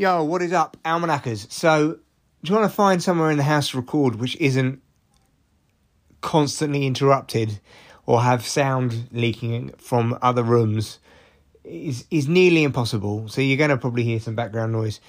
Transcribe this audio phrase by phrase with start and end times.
[0.00, 1.52] Yo, what is up, almanackers?
[1.52, 1.98] So,
[2.48, 4.80] want to find somewhere in the house to record which isn't
[6.22, 7.60] constantly interrupted
[8.06, 11.00] or have sound leaking from other rooms?
[11.64, 13.28] Is is nearly impossible.
[13.28, 15.00] So you're going to probably hear some background noise.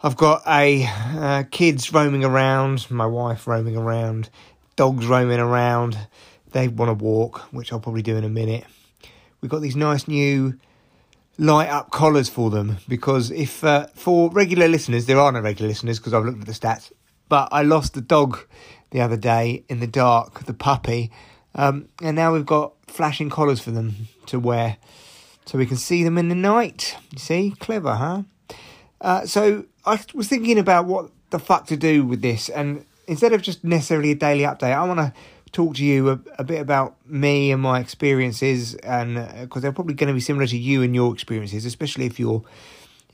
[0.00, 4.30] I've got a uh, kids roaming around, my wife roaming around,
[4.76, 5.98] dogs roaming around.
[6.52, 8.64] They want to walk, which I'll probably do in a minute.
[9.40, 10.56] We've got these nice new
[11.38, 15.68] light up collars for them because if uh, for regular listeners, there are no regular
[15.68, 16.92] listeners because I've looked at the stats,
[17.28, 18.38] but I lost the dog
[18.90, 21.10] the other day in the dark, the puppy,
[21.54, 24.76] um, and now we've got flashing collars for them to wear
[25.46, 26.96] so we can see them in the night.
[27.10, 28.22] You see, clever, huh?
[29.00, 33.32] Uh, so I was thinking about what the fuck to do with this, and instead
[33.32, 35.12] of just necessarily a daily update, I want to
[35.54, 39.72] talk to you a, a, bit about me and my experiences, and because uh, they're
[39.72, 42.42] probably going to be similar to you and your experiences, especially if you're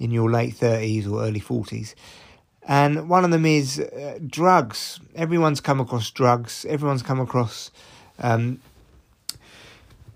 [0.01, 1.95] in your late thirties or early forties.
[2.67, 5.00] And one of them is uh, drugs.
[5.15, 6.65] Everyone's come across drugs.
[6.69, 7.70] Everyone's come across
[8.19, 8.61] um,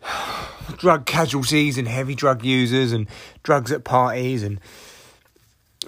[0.78, 3.06] drug casualties and heavy drug users and
[3.42, 4.60] drugs at parties and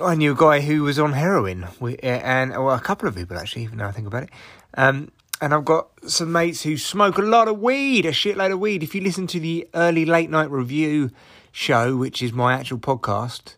[0.01, 1.67] I knew a guy who was on heroin,
[2.03, 3.63] and well, a couple of people actually.
[3.63, 4.31] Even now I think about it,
[4.75, 8.59] um, and I've got some mates who smoke a lot of weed, a shitload of
[8.59, 8.83] weed.
[8.83, 11.11] If you listen to the early late night review
[11.53, 13.57] show, which is my actual podcast,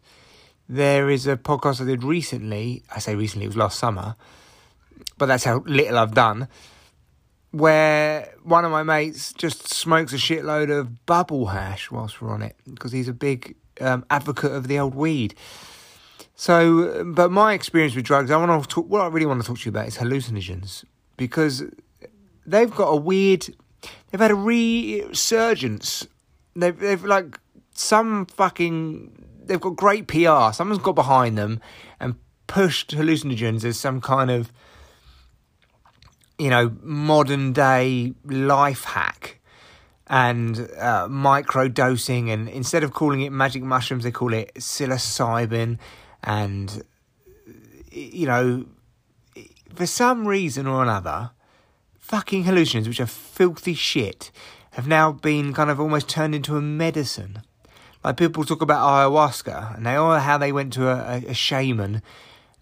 [0.68, 2.82] there is a podcast I did recently.
[2.94, 4.16] I say recently, it was last summer,
[5.16, 6.48] but that's how little I've done.
[7.50, 12.42] Where one of my mates just smokes a shitload of bubble hash whilst we're on
[12.42, 15.34] it because he's a big um, advocate of the old weed.
[16.34, 18.86] So, but my experience with drugs, I want to talk.
[18.88, 20.84] What I really want to talk to you about is hallucinogens
[21.18, 21.64] because
[22.46, 23.46] they've got a weird,
[24.10, 26.06] they've had a resurgence.
[26.56, 27.38] They've, they've like
[27.74, 30.52] some fucking, they've got great PR.
[30.52, 31.60] Someone's got behind them
[32.00, 32.14] and
[32.46, 34.50] pushed hallucinogens as some kind of,
[36.38, 39.40] you know, modern day life hack
[40.06, 42.30] and uh, micro dosing.
[42.30, 45.78] And instead of calling it magic mushrooms, they call it psilocybin.
[46.22, 46.82] And,
[47.90, 48.66] you know,
[49.74, 51.30] for some reason or another,
[51.98, 54.30] fucking hallucinogens, which are filthy shit,
[54.72, 57.42] have now been kind of almost turned into a medicine.
[58.04, 61.34] Like people talk about ayahuasca, and they all how they went to a, a, a
[61.34, 62.02] shaman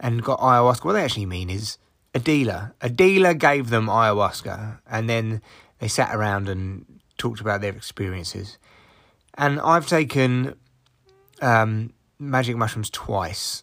[0.01, 0.85] and got ayahuasca.
[0.85, 1.79] What they actually mean is
[2.15, 2.75] a dealer.
[2.81, 5.43] A dealer gave them ayahuasca, and then
[5.79, 6.87] they sat around and
[7.19, 8.59] talked about their experiences.
[9.35, 10.57] And I've taken
[11.43, 13.63] um, magic mushrooms twice.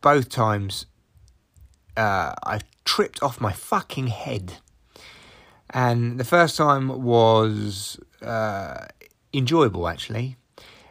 [0.00, 0.86] Both times
[2.00, 4.54] uh, I tripped off my fucking head.
[5.68, 8.86] And the first time was uh,
[9.34, 10.36] enjoyable, actually.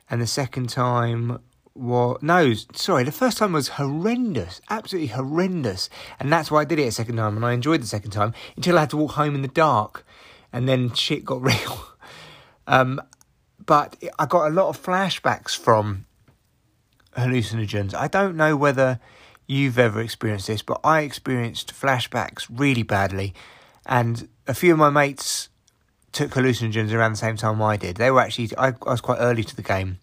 [0.09, 1.39] And the second time
[1.73, 2.19] was.
[2.21, 4.61] No, sorry, the first time was horrendous.
[4.69, 5.89] Absolutely horrendous.
[6.19, 7.35] And that's why I did it a second time.
[7.35, 10.05] And I enjoyed the second time until I had to walk home in the dark.
[10.53, 11.87] And then shit got real.
[12.67, 13.01] um,
[13.65, 16.05] but I got a lot of flashbacks from
[17.17, 17.95] hallucinogens.
[17.95, 18.99] I don't know whether
[19.49, 23.33] you've ever experienced this, but I experienced flashbacks really badly,
[23.85, 25.49] and a few of my mates
[26.11, 27.97] took hallucinogens around the same time I did.
[27.97, 29.97] They were actually I, I was quite early to the game.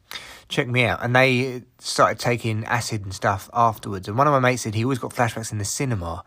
[0.49, 4.09] Check me out, and they started taking acid and stuff afterwards.
[4.09, 6.25] And one of my mates said he always got flashbacks in the cinema.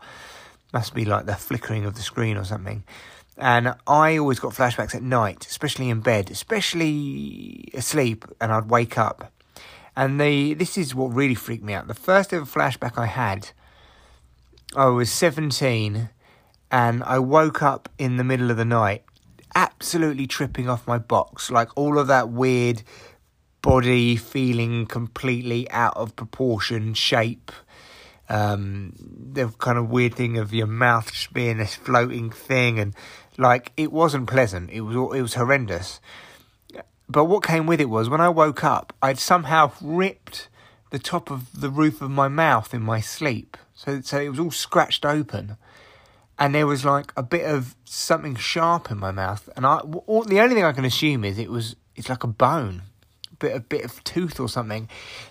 [0.72, 2.84] Must be like the flickering of the screen or something.
[3.36, 8.98] And I always got flashbacks at night, especially in bed, especially asleep, and I'd wake
[8.98, 9.29] up
[10.00, 11.86] and the this is what really freaked me out.
[11.86, 13.50] The first ever flashback I had,
[14.74, 16.08] I was 17
[16.70, 19.04] and I woke up in the middle of the night
[19.54, 21.50] absolutely tripping off my box.
[21.50, 22.82] Like all of that weird
[23.60, 27.52] body feeling completely out of proportion, shape.
[28.30, 32.94] Um, the kind of weird thing of your mouth being this floating thing, and
[33.36, 34.70] like it wasn't pleasant.
[34.70, 36.00] It was it was horrendous.
[37.10, 40.48] But what came with it was when I woke up, I'd somehow ripped
[40.90, 43.56] the top of the roof of my mouth in my sleep.
[43.74, 45.56] So, so it was all scratched open.
[46.38, 49.48] And there was like a bit of something sharp in my mouth.
[49.56, 52.28] And I, all, the only thing I can assume is it was, it's like a
[52.28, 52.82] bone,
[53.32, 54.88] a bit, a bit of tooth or something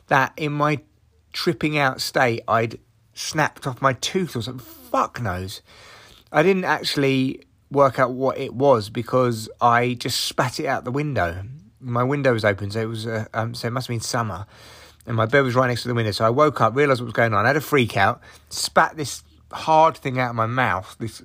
[0.07, 0.81] that in my
[1.31, 2.77] tripping out state, I'd
[3.13, 4.65] snapped off my tooth or something.
[4.65, 5.61] Fuck knows.
[6.29, 10.91] I didn't actually work out what it was because I just spat it out the
[10.91, 11.45] window
[11.79, 14.45] my window was open, so it was uh, um, so it must have been summer,
[15.05, 16.11] and my bed was right next to the window.
[16.11, 18.97] So I woke up, realised what was going on, I had a freak out, spat
[18.97, 21.21] this hard thing out of my mouth, this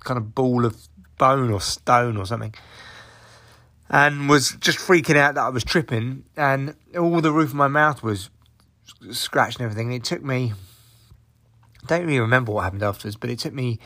[0.00, 0.76] kind of ball of
[1.18, 2.54] bone or stone or something,
[3.88, 7.68] and was just freaking out that I was tripping, and all the roof of my
[7.68, 8.30] mouth was
[9.10, 9.92] scratched and everything.
[9.92, 10.52] It took me.
[11.84, 13.78] I don't really remember what happened afterwards, but it took me.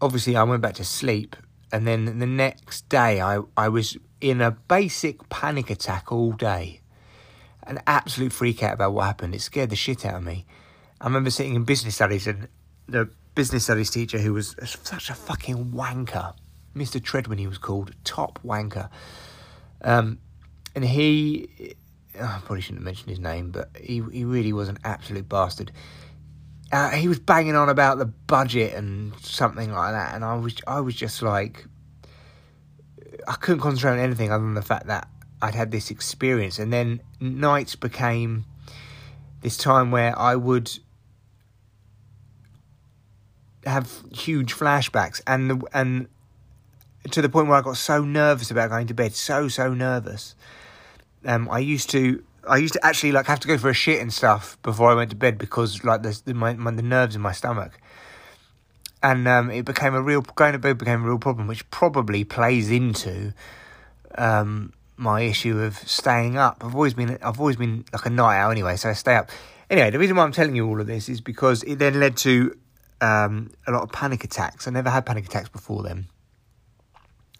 [0.00, 1.36] Obviously, I went back to sleep,
[1.72, 6.80] and then the next day, I I was in a basic panic attack all day,
[7.64, 9.34] an absolute freak out about what happened.
[9.34, 10.46] It scared the shit out of me.
[11.00, 12.48] I remember sitting in business studies, and
[12.86, 16.34] the business studies teacher, who was such a fucking wanker,
[16.74, 17.00] Mr.
[17.00, 18.88] Treadwin, he was called, top wanker.
[19.82, 20.18] Um,
[20.74, 21.74] and he,
[22.20, 25.72] I probably shouldn't have mentioned his name, but he he really was an absolute bastard.
[26.70, 30.56] Uh, he was banging on about the budget and something like that, and I was
[30.66, 31.66] I was just like,
[33.26, 35.08] I couldn't concentrate on anything other than the fact that
[35.40, 38.44] I'd had this experience, and then nights became
[39.40, 40.78] this time where I would
[43.64, 46.08] have huge flashbacks, and the, and
[47.10, 50.34] to the point where I got so nervous about going to bed, so so nervous.
[51.24, 54.00] Um, I used to I used to actually like have to go for a shit
[54.00, 57.22] and stuff before I went to bed because like the my, my, the nerves in
[57.22, 57.78] my stomach,
[59.02, 62.24] and um, it became a real going to bed became a real problem, which probably
[62.24, 63.32] plays into
[64.16, 66.62] um, my issue of staying up.
[66.64, 69.30] I've always been I've always been like a night owl anyway, so I stay up.
[69.70, 72.16] Anyway, the reason why I'm telling you all of this is because it then led
[72.18, 72.56] to
[73.00, 74.66] um, a lot of panic attacks.
[74.66, 76.06] I never had panic attacks before then.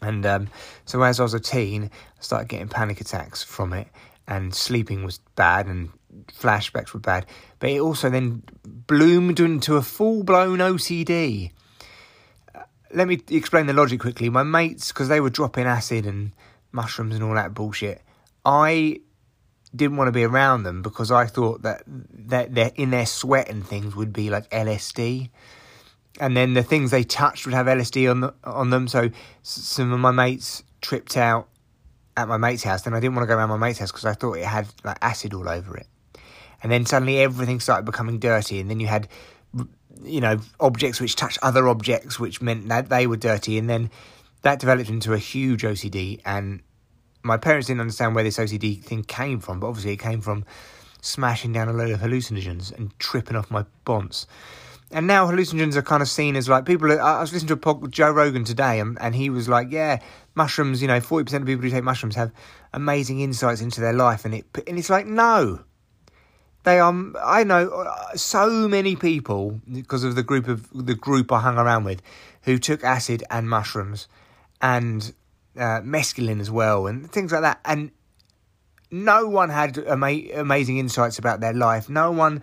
[0.00, 0.49] And um,
[0.84, 3.88] so as I was a teen, I started getting panic attacks from it,
[4.29, 5.91] and sleeping was bad, and
[6.27, 7.27] flashbacks were bad.
[7.59, 11.51] But it also then bloomed into a full blown OCD.
[12.55, 12.61] Uh,
[12.95, 14.29] let me explain the logic quickly.
[14.29, 16.33] My mates, because they were dropping acid and
[16.71, 18.03] mushrooms and all that bullshit,
[18.45, 19.01] I
[19.75, 23.67] didn't want to be around them because I thought that that in their sweat and
[23.67, 25.31] things would be like LSD
[26.21, 28.89] and then the things they touched would have LSD on the, on them.
[28.89, 29.11] So
[29.43, 31.49] some of my mates tripped out
[32.19, 32.82] at my mate's house.
[32.82, 34.67] Then I didn't want to go around my mate's house because I thought it had
[34.85, 35.87] like acid all over it.
[36.62, 39.09] And then suddenly everything started becoming dirty, and then you had,
[40.03, 43.91] you know, objects which touched other objects, which meant that they were dirty, and then
[44.43, 46.20] that developed into a huge OCD.
[46.25, 46.61] And
[47.23, 50.44] my parents didn't understand where this OCD thing came from, but obviously it came from
[51.00, 54.26] smashing down a load of hallucinogens and tripping off my bonds
[54.91, 56.91] and now hallucinogens are kind of seen as like people.
[56.91, 60.00] I was listening to a pod, Joe Rogan today, and, and he was like, "Yeah,
[60.38, 60.81] mushrooms.
[60.81, 62.32] You know, forty percent of people who take mushrooms have
[62.73, 65.61] amazing insights into their life." And it and it's like, no,
[66.64, 66.94] they are.
[67.23, 71.58] I know uh, so many people because of the group of the group I hung
[71.58, 72.00] around with,
[72.43, 74.08] who took acid and mushrooms,
[74.62, 75.12] and
[75.56, 77.61] uh, mescaline as well, and things like that.
[77.64, 77.91] And
[78.91, 81.88] no one had ama- amazing insights about their life.
[81.88, 82.43] No one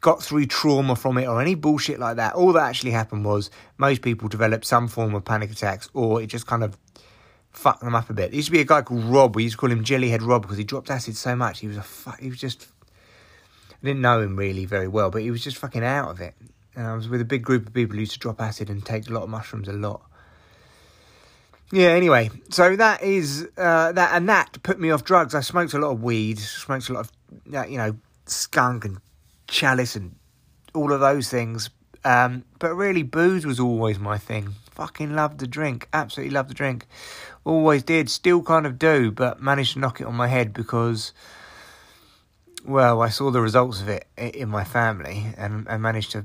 [0.00, 2.34] got through trauma from it or any bullshit like that.
[2.34, 6.26] All that actually happened was most people developed some form of panic attacks or it
[6.26, 6.76] just kind of
[7.56, 8.30] fucked them up a bit.
[8.30, 9.34] There used to be a guy called Rob.
[9.34, 11.60] We used to call him Jellyhead Rob because he dropped acid so much.
[11.60, 12.20] He was a fuck.
[12.20, 12.68] He was just.
[13.70, 16.34] I didn't know him really very well, but he was just fucking out of it.
[16.74, 18.84] And I was with a big group of people who used to drop acid and
[18.84, 20.02] take a lot of mushrooms a lot.
[21.72, 21.88] Yeah.
[21.88, 25.34] Anyway, so that is uh, that, and that put me off drugs.
[25.34, 28.98] I smoked a lot of weed, smoked a lot of, you know, skunk and
[29.48, 30.14] chalice and
[30.74, 31.70] all of those things.
[32.04, 34.54] Um, but really, booze was always my thing.
[34.72, 35.88] Fucking loved the drink.
[35.92, 36.86] Absolutely loved the drink.
[37.46, 38.10] Always did.
[38.10, 41.12] Still kind of do, but managed to knock it on my head because,
[42.66, 46.24] well, I saw the results of it in my family and, and managed to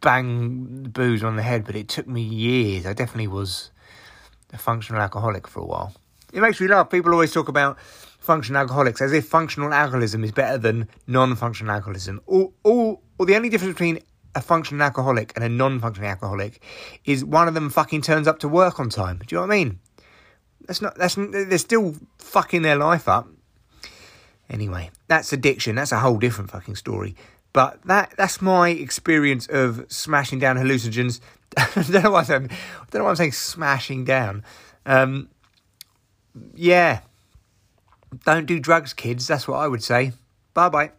[0.00, 1.64] bang the booze on the head.
[1.64, 2.86] But it took me years.
[2.86, 3.72] I definitely was
[4.52, 5.94] a functional alcoholic for a while.
[6.32, 6.90] It makes me laugh.
[6.90, 12.20] People always talk about functional alcoholics as if functional alcoholism is better than non-functional alcoholism.
[12.26, 13.98] All, all, or the only difference between
[14.36, 16.62] a functional alcoholic and a non-functional alcoholic
[17.04, 19.18] is one of them fucking turns up to work on time.
[19.18, 19.80] Do you know what I mean?
[20.66, 20.96] That's not.
[20.96, 23.28] That's they're still fucking their life up.
[24.48, 25.76] Anyway, that's addiction.
[25.76, 27.16] That's a whole different fucking story.
[27.52, 31.20] But that that's my experience of smashing down hallucinogens.
[31.56, 32.50] I don't know why I'm saying,
[32.90, 34.44] don't know why I'm saying smashing down.
[34.86, 35.28] Um,
[36.54, 37.00] yeah,
[38.24, 39.26] don't do drugs, kids.
[39.26, 40.12] That's what I would say.
[40.54, 40.92] Bye bye.